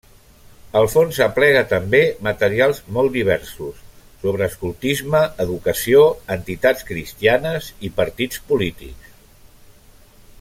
[0.79, 3.83] El fons aplega també materials molt diversos
[4.23, 6.03] sobre escoltisme, educació,
[6.37, 9.15] entitats cristianes i partits polítics.